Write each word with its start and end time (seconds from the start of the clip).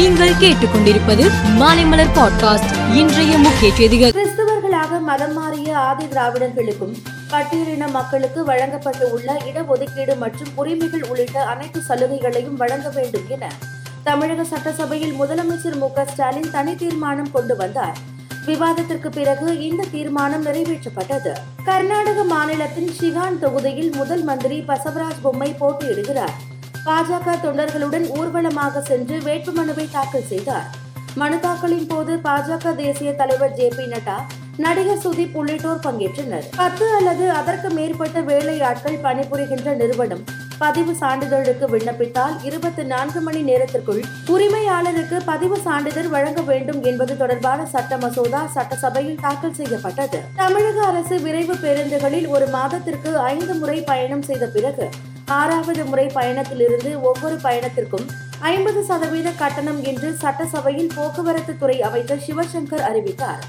நீங்கள் 0.00 0.32
கேட்டுக்கொண்டிருப்பது 0.32 1.30
மாலைமலர் 1.58 2.12
பாட்காஸ்ட். 2.14 2.94
இன்றைய 2.94 3.38
முக்கிய 3.38 3.74
செய்திகள். 3.74 4.10
கிறிஸ்தவர்களாக 4.10 5.00
மதம் 5.00 5.32
மாறிய 5.32 5.78
ஆதி 5.78 6.04
திராவிடர்களுக்கும் 6.04 6.94
பட்டியலின 7.30 7.90
மக்களுக்கு 7.90 8.44
வழங்கப்பட்டு 8.44 9.12
உள்ள 9.12 9.42
இடஒதுக்கீடு 9.46 10.16
மற்றும் 10.16 10.48
உரிமைகள் 10.54 11.04
உள்ளிட்ட 11.08 11.44
அனைத்து 11.44 11.82
சலுகைகளையும் 11.88 12.54
வழங்க 12.54 12.88
வேண்டும் 12.88 13.28
என 13.28 13.52
தமிழக 14.04 14.44
சட்டசபையில் 14.44 15.14
முதலமைச்சர் 15.20 15.78
மு 15.78 15.88
ஸ்டாலின் 16.06 16.50
தனி 16.52 16.74
தீர்மானம் 16.74 17.30
கொண்டு 17.30 17.56
வந்தார். 17.56 17.96
விவாதத்திற்கு 18.46 19.10
பிறகு 19.10 19.68
இந்த 19.68 19.84
தீர்மானம் 19.90 20.46
நிறைவேற்றப்பட்டது. 20.46 21.32
கர்நாடக 21.64 22.24
மாநிலத்தின் 22.24 22.90
ஷிகான் 23.00 23.38
தொகுதியில் 23.38 23.92
முதல் 23.94 24.24
மந்திரி 24.24 24.64
பசவராஜ் 24.68 25.20
பொம்மை 25.22 25.56
போட்டியிடுகிறார். 25.60 26.48
பாஜக 26.86 27.32
தொண்டர்களுடன் 27.42 28.06
ஊர்வலமாக 28.18 28.80
சென்று 28.80 29.16
வேட்புமனுவை 29.26 29.84
தாக்கல் 29.96 30.28
செய்தார். 30.32 30.68
மனு 31.20 31.38
தாக்கலின் 31.40 31.88
போது 31.88 32.12
பாஜக 32.26 32.72
தேசிய 32.74 33.10
தலைவர் 33.12 33.56
ஜே 33.58 33.66
பி 33.76 33.84
நட்டா 33.92 34.16
நடிகர் 34.64 35.02
சுதீப் 35.04 35.34
உள்ளிட்டோர் 35.40 35.82
பங்கேற்றனர். 35.86 36.46
பத்து 36.60 36.86
அல்லது 36.98 37.24
அதற்கு 37.30 37.70
மேற்பட்ட 37.70 38.20
வேலையாட்கள் 38.20 38.98
பணிபுரிகின்ற 39.02 39.74
நிறுவனம் 39.82 40.22
பதிவு 40.62 40.92
சான்றிதழுக்கு 41.00 41.66
விண்ணப்பித்தால் 41.74 42.34
இருபத்தி 42.48 42.82
நான்கு 42.82 43.20
மணி 43.20 43.42
நேரத்திற்குள் 43.42 44.02
உரிமையாளருக்கு 44.34 45.18
பதிவு 45.24 45.58
சான்றிதழ் 45.66 46.10
வழங்க 46.14 46.40
வேண்டும் 46.50 46.80
என்பது 46.82 47.14
தொடர்பான 47.16 47.66
சட்ட 47.74 47.96
மசோதா 47.96 48.42
சட்டசபையில் 48.56 49.22
தாக்கல் 49.26 49.56
செய்யப்பட்டது. 49.60 50.20
தமிழக 50.42 50.80
அரசு 50.86 51.18
விரைவு 51.20 51.56
பேருந்துகளில் 51.64 52.28
ஒரு 52.28 52.48
மாதத்திற்கு 52.56 53.12
ஐந்து 53.34 53.54
முறை 53.54 53.78
பயணம் 53.92 54.22
செய்த 54.22 54.46
பிறகு 54.56 54.88
ஆறாவது 55.38 55.84
முறை 55.84 56.06
பயணத்திலிருந்து 56.14 56.90
ஒவ்வொரு 57.00 57.36
பயணத்திற்கும் 57.36 58.06
ஐம்பது 58.40 58.84
சதவீத 58.84 59.30
கட்டணம் 59.30 59.80
என்று 59.84 60.08
சட்டசபையில் 60.22 60.92
போக்குவரத்து 60.96 61.58
துறை 61.58 61.82
அமைச்சர் 61.82 62.22
சிவசங்கர் 62.26 62.84
அறிவித்தார். 62.90 63.42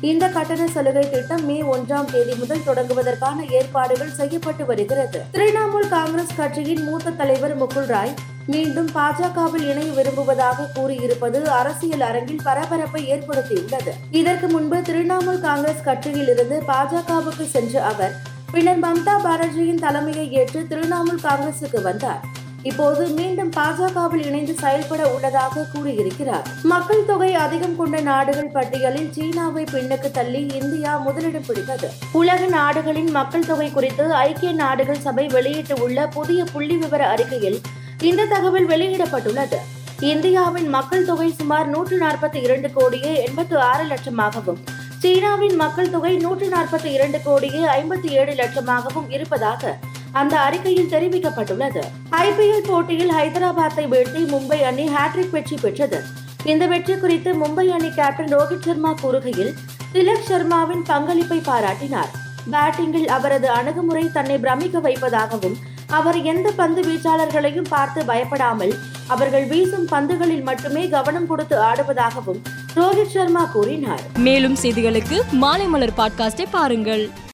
இந்த 0.00 0.28
கட்டண 0.28 0.66
சலுகை 0.66 1.10
திட்டம் 1.10 1.44
மே 1.44 1.62
ஒன்றாம் 1.62 2.10
தேதி 2.12 2.34
முதல் 2.34 2.64
தொடங்குவதற்கான 2.66 3.38
ஏற்பாடுகள் 3.50 4.12
செய்யப்பட்டு 4.12 4.64
வருகிறது. 4.66 5.20
திரிணாமுல் 5.32 5.88
காங்கிரஸ் 5.88 6.36
கட்சியின் 6.36 6.82
மூத்த 6.84 7.10
தலைவர் 7.10 7.56
முகுல் 7.62 7.86
ராய் 7.86 8.14
மீண்டும் 8.46 8.90
பாஜகவில் 8.94 9.66
இணைய 9.70 9.90
விரும்புவதாக 9.92 10.68
கூறியிருப்பது 10.74 11.40
அரசியல் 11.48 12.00
அரங்கில் 12.00 12.44
பரபரப்பை 12.44 13.02
ஏற்படுத்தியுள்ளது. 13.12 13.92
இதற்கு 14.10 14.48
முன்பு 14.48 14.76
திரிணாமுல் 14.76 15.40
காங்கிரஸ் 15.40 15.84
கட்சியிலிருந்து 15.84 16.58
பாஜகவுக்கு 16.72 17.46
சென்ற 17.46 17.84
அவர் 17.84 18.14
பின்னர் 18.52 18.82
மம்தா 18.84 19.14
பானர்ஜியின் 19.24 19.80
தலைமையை 19.84 20.32
ஏற்று 20.32 20.60
திரிணாமுல் 20.70 21.24
காங்கிரசுக்கு 21.24 21.80
வந்தார். 21.82 22.20
இப்போது 22.62 23.06
மீண்டும் 23.08 23.50
பாஜகவில் 23.56 24.24
இணைந்து 24.26 24.54
செயல்பட 24.54 25.02
உள்ளதாக 25.14 25.64
கூறியிருக்கிறார். 25.72 26.46
மக்கள் 26.62 27.04
தொகை 27.04 27.34
அதிகம் 27.34 27.76
கொண்ட 27.76 28.00
நாடுகள் 28.00 28.50
பட்டியலில் 28.54 29.10
சீனாவை 29.10 29.64
பின்னுக்கு 29.72 30.10
தள்ளி 30.10 30.46
இந்தியா 30.60 30.96
முதலிடம் 30.96 31.46
பிடித்தது. 31.46 31.90
உலக 32.12 32.46
நாடுகளின் 32.46 33.10
மக்கள் 33.10 33.46
தொகை 33.46 33.70
குறித்து 33.70 34.12
ஐக்கிய 34.14 34.52
நாடுகள் 34.52 35.04
சபை 35.06 35.26
வெளியிட்டுள்ள 35.26 36.06
புதிய 36.06 36.44
புள்ளி 36.52 36.76
விவர 36.76 37.08
அறிக்கையில் 37.08 37.60
இந்த 38.02 38.24
தகவல் 38.24 38.68
வெளியிடப்பட்டுள்ளது. 38.68 39.60
இந்தியாவின் 40.00 40.68
மக்கள் 40.68 41.04
தொகை 41.04 41.30
சுமார் 41.32 41.68
நூற்று 41.68 41.98
நாற்பத்தி 41.98 42.42
இரண்டு 42.42 42.72
கோடியே 42.72 43.24
எண்பத்து 43.24 43.60
ஆறு 43.60 43.84
லட்சமாகவும் 43.84 44.60
சீனாவின் 45.02 45.56
மக்கள் 45.56 45.90
தொகை 45.90 46.12
நூற்று 46.16 46.46
நாற்பத்தி 46.48 46.88
இரண்டு 46.96 47.18
கோடியே 47.24 47.60
ஐம்பத்தி 47.74 48.08
ஏழு 48.20 48.32
லட்சமாகவும் 48.32 49.08
இருப்பதாக 49.08 49.72
அந்த 50.12 50.34
அறிக்கையில் 50.40 50.90
தெரிவிக்கப்பட்டுள்ளது. 50.92 51.82
ஐபிஎல் 52.22 52.66
போட்டியில் 52.66 53.12
ஹைதராபாத்தை 53.18 53.84
வீழ்த்தி 53.92 54.22
மும்பை 54.32 54.58
அணி 54.70 54.86
ஹேட்ரிக் 54.88 55.30
வெற்றி 55.30 55.56
பெற்றது. 55.62 56.00
இந்த 56.44 56.66
வெற்றி 56.66 56.96
குறித்து 56.96 57.32
மும்பை 57.34 57.66
அணி 57.76 57.90
கேப்டன் 57.90 58.32
ரோஹித் 58.34 58.66
சர்மா 58.66 58.94
கூறுகையில் 59.02 59.52
திலக் 59.92 60.28
சர்மாவின் 60.30 60.84
பங்களிப்பை 60.92 61.40
பாராட்டினார். 61.50 62.12
பேட்டிங்கில் 62.52 63.08
அவரது 63.16 63.48
அணுகுமுறை 63.50 64.04
தன்னை 64.12 64.38
பிரமிக்க 64.38 64.78
வைப்பதாகவும் 64.78 65.56
அவர் 65.86 66.22
எந்த 66.22 66.48
பந்து 66.56 66.80
வீச்சாளர்களையும் 66.82 67.68
பார்த்து 67.68 68.00
பயப்படாமல் 68.04 68.74
அவர்கள் 69.06 69.46
வீசும் 69.46 69.90
பந்துகளில் 69.90 70.46
மட்டுமே 70.48 70.82
கவனம் 70.88 71.26
கொடுத்து 71.26 71.56
ஆடுவதாகவும் 71.62 72.40
ரோஹித் 72.78 73.06
சர்மா 73.06 73.44
கூறினார். 73.44 74.00
மேலும் 74.16 74.56
செய்திகளுக்கு 74.62 75.20
மாலை 75.30 75.66
மலர் 75.66 75.92
பாட்காஸ்டை 75.96 76.46
பாருங்கள். 76.50 77.10